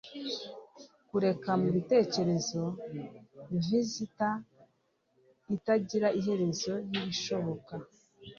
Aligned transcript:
Kureka 1.09 1.49
mubitekerezo 1.61 2.63
vista 3.65 4.29
itagira 5.55 6.07
iherezo 6.19 6.73
yibishoboka 6.89 7.73